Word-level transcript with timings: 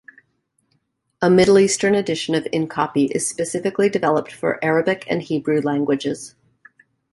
A 1.21 1.29
Middle 1.29 1.59
Eastern 1.59 1.93
edition 1.93 2.33
of 2.33 2.45
InCopy 2.45 3.11
is 3.11 3.29
specifically 3.29 3.87
developed 3.87 4.31
for 4.31 4.57
Arabic 4.65 5.05
and 5.07 5.21
Hebrew 5.21 5.61
languages. 5.61 6.33